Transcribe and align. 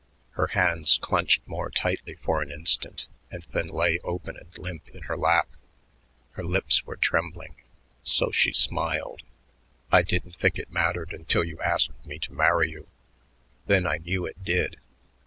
Her 0.31 0.47
hands 0.47 0.97
clenched 0.99 1.47
more 1.47 1.69
tightly 1.69 2.15
for 2.15 2.41
an 2.41 2.49
instant 2.49 3.07
and 3.29 3.43
then 3.51 3.67
lay 3.67 3.99
open 4.03 4.35
and 4.35 4.57
limp 4.57 4.89
in 4.89 5.03
her 5.03 5.15
lap. 5.15 5.47
Her 6.31 6.43
lips 6.43 6.85
were 6.87 6.95
trembling; 6.95 7.57
so 8.01 8.31
she 8.31 8.51
smiled. 8.51 9.21
"I 9.91 10.01
didn't 10.01 10.37
think 10.37 10.57
it 10.57 10.71
mattered 10.71 11.13
until 11.13 11.43
you 11.43 11.61
asked 11.61 12.03
me 12.03 12.17
to 12.17 12.33
marry 12.33 12.71
you. 12.71 12.87
Then 13.67 13.85
I 13.85 13.99
knew 13.99 14.25
it 14.25 14.43
did. 14.43 14.77